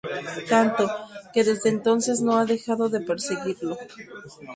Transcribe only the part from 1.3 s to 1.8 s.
que desde